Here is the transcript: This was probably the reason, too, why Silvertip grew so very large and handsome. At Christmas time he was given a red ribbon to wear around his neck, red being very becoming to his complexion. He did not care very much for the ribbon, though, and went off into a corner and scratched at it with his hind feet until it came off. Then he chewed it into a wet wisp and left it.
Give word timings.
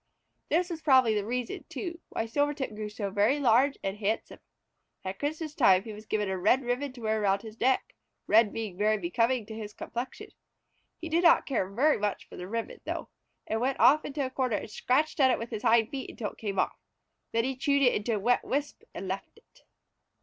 This 0.49 0.71
was 0.71 0.81
probably 0.81 1.13
the 1.13 1.23
reason, 1.23 1.63
too, 1.69 1.99
why 2.09 2.25
Silvertip 2.25 2.73
grew 2.73 2.89
so 2.89 3.11
very 3.11 3.39
large 3.39 3.77
and 3.83 3.97
handsome. 3.97 4.39
At 5.05 5.19
Christmas 5.19 5.53
time 5.53 5.83
he 5.83 5.93
was 5.93 6.07
given 6.07 6.27
a 6.27 6.39
red 6.39 6.63
ribbon 6.65 6.91
to 6.93 7.01
wear 7.01 7.21
around 7.21 7.43
his 7.43 7.59
neck, 7.59 7.93
red 8.25 8.51
being 8.51 8.77
very 8.79 8.97
becoming 8.97 9.45
to 9.45 9.53
his 9.53 9.73
complexion. 9.75 10.31
He 10.97 11.07
did 11.07 11.23
not 11.23 11.45
care 11.45 11.69
very 11.69 11.99
much 11.99 12.27
for 12.27 12.35
the 12.35 12.47
ribbon, 12.47 12.81
though, 12.83 13.09
and 13.45 13.61
went 13.61 13.79
off 13.79 14.03
into 14.03 14.25
a 14.25 14.31
corner 14.31 14.57
and 14.57 14.71
scratched 14.71 15.19
at 15.19 15.29
it 15.29 15.37
with 15.37 15.51
his 15.51 15.61
hind 15.61 15.91
feet 15.91 16.09
until 16.09 16.31
it 16.31 16.39
came 16.39 16.57
off. 16.57 16.79
Then 17.31 17.43
he 17.43 17.55
chewed 17.55 17.83
it 17.83 17.93
into 17.93 18.15
a 18.15 18.19
wet 18.19 18.43
wisp 18.43 18.81
and 18.95 19.07
left 19.07 19.29
it. 19.37 19.61